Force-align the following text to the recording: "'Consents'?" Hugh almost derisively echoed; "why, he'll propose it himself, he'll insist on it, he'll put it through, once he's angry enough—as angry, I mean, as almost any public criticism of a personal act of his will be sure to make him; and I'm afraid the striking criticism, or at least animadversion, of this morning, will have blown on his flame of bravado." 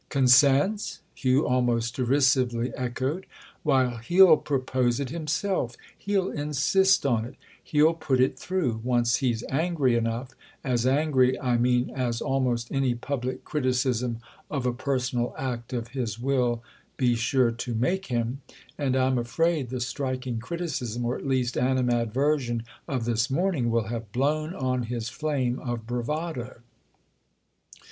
"'Consents'?" 0.09 0.99
Hugh 1.13 1.45
almost 1.47 1.95
derisively 1.95 2.73
echoed; 2.75 3.27
"why, 3.61 3.97
he'll 4.01 4.35
propose 4.35 4.99
it 4.99 5.11
himself, 5.11 5.77
he'll 5.95 6.31
insist 6.31 7.05
on 7.05 7.23
it, 7.23 7.35
he'll 7.63 7.93
put 7.93 8.19
it 8.19 8.35
through, 8.39 8.81
once 8.83 9.17
he's 9.17 9.43
angry 9.49 9.95
enough—as 9.95 10.87
angry, 10.87 11.39
I 11.39 11.57
mean, 11.59 11.91
as 11.91 12.19
almost 12.19 12.71
any 12.71 12.95
public 12.95 13.43
criticism 13.45 14.17
of 14.49 14.65
a 14.65 14.73
personal 14.73 15.35
act 15.37 15.71
of 15.71 15.89
his 15.89 16.17
will 16.17 16.63
be 16.97 17.13
sure 17.13 17.51
to 17.51 17.75
make 17.75 18.07
him; 18.07 18.41
and 18.79 18.95
I'm 18.95 19.19
afraid 19.19 19.69
the 19.69 19.79
striking 19.79 20.39
criticism, 20.39 21.05
or 21.05 21.15
at 21.15 21.27
least 21.27 21.55
animadversion, 21.57 22.63
of 22.87 23.05
this 23.05 23.29
morning, 23.29 23.69
will 23.69 23.83
have 23.89 24.11
blown 24.11 24.55
on 24.55 24.81
his 24.85 25.09
flame 25.09 25.59
of 25.59 25.85
bravado." 25.85 26.61